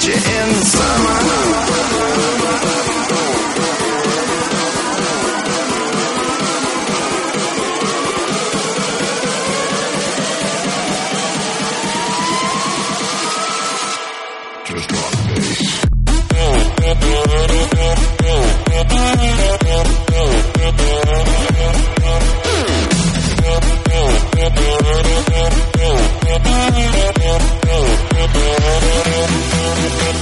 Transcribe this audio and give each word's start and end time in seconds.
Just 0.00 0.26
you 0.26 0.32
in 0.32 0.48
the 0.48 0.64
summer. 0.64 1.10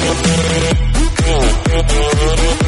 Thank 0.00 0.22
you. 2.62 2.67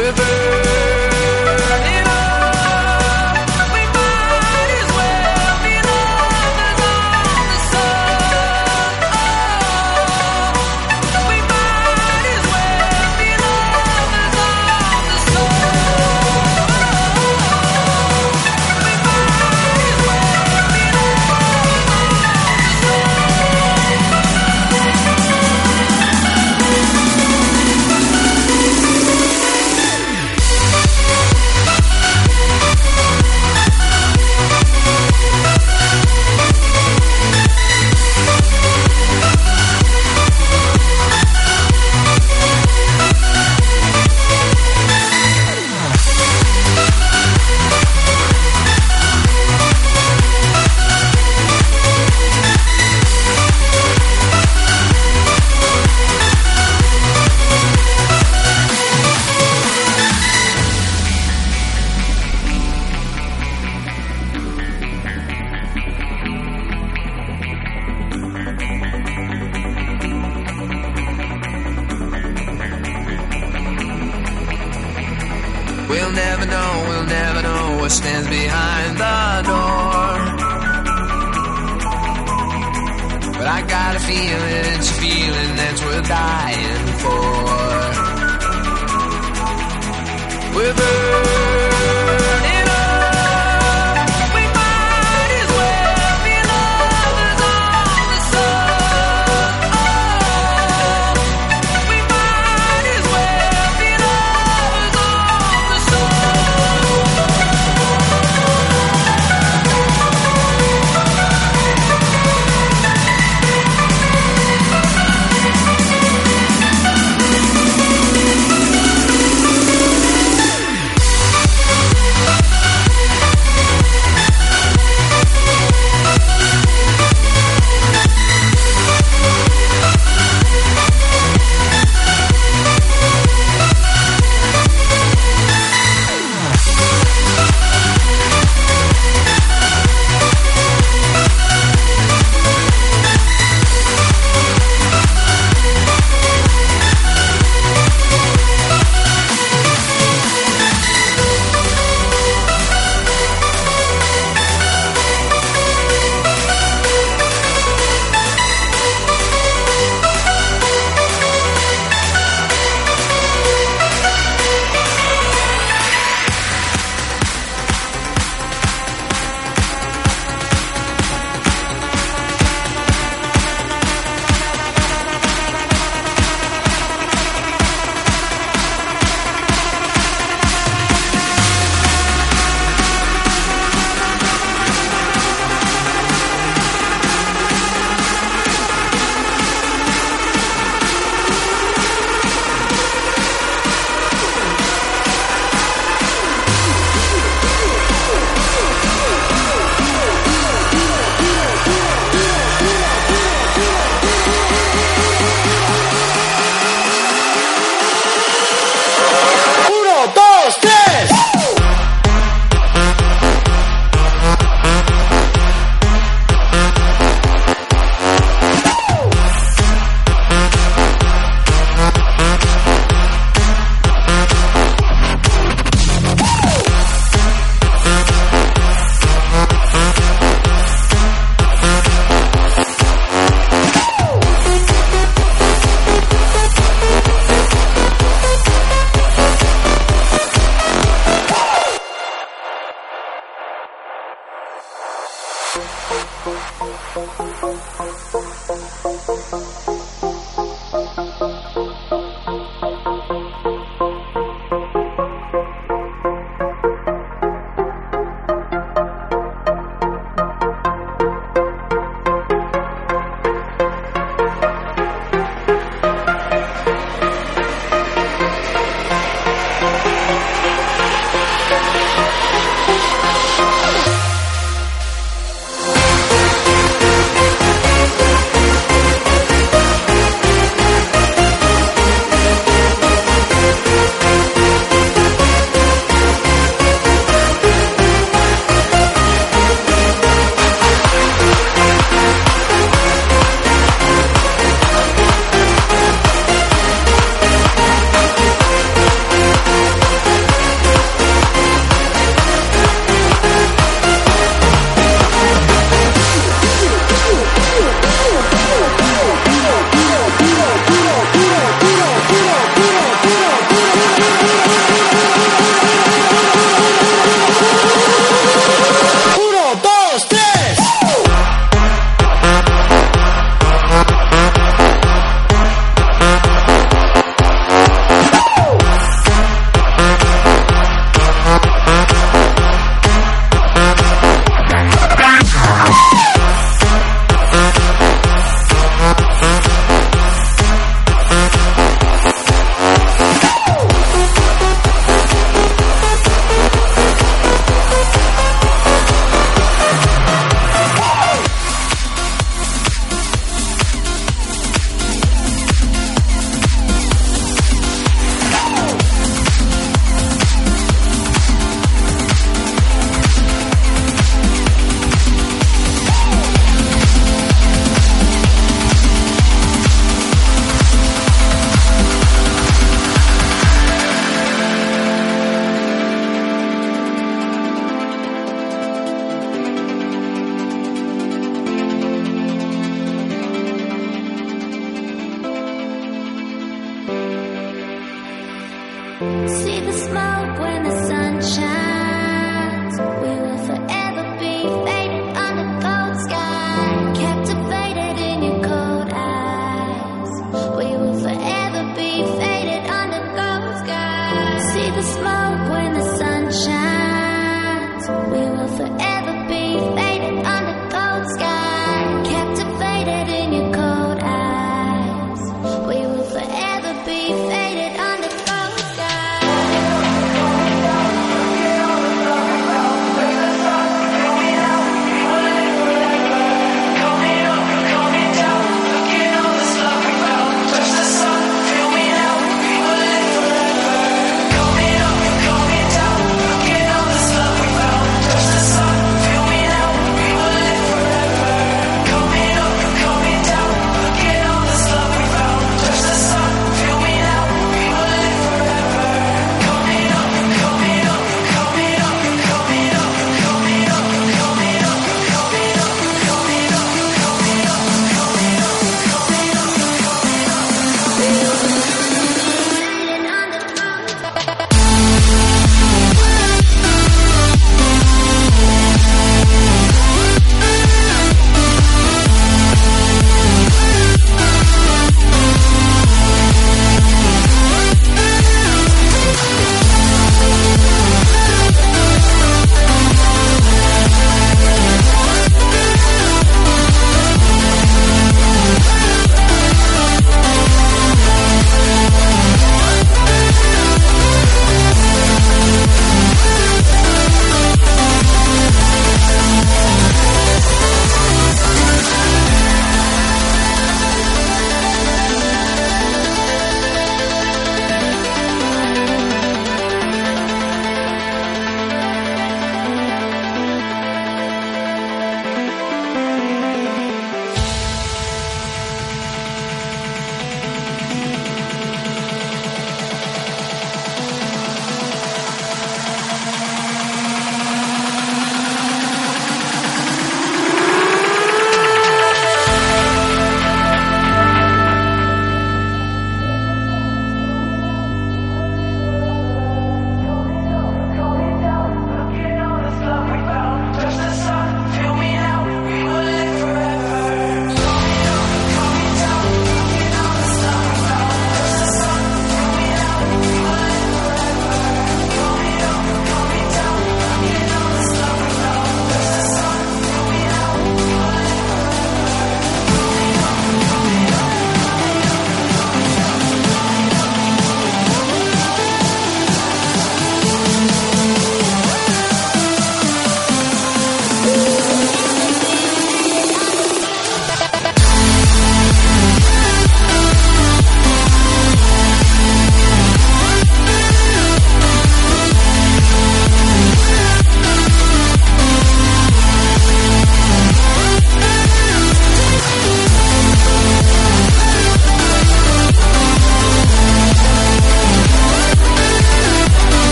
We're 0.00 1.19